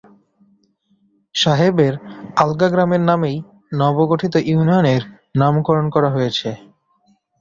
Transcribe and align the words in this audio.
সাহেবের 1.35 1.93
আলগা 2.37 2.67
গ্রামের 2.73 3.03
নামেই 3.09 3.37
নব 3.71 3.97
গঠিত 4.11 4.33
ইউনিয়ন 4.49 4.85
এর 4.95 5.03
নামকরণ 5.39 5.85
করা 5.95 6.09
হয়েছে। 6.15 6.49